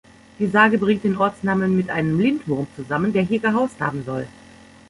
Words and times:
Die 0.39 0.47
Sage 0.47 0.79
bringt 0.79 1.03
den 1.03 1.15
Ortsnamen 1.15 1.77
mit 1.77 1.91
einem 1.91 2.19
Lindwurm 2.19 2.65
zusammen, 2.75 3.13
der 3.13 3.21
hier 3.21 3.37
gehaust 3.37 3.79
haben 3.79 4.01
soll. 4.03 4.25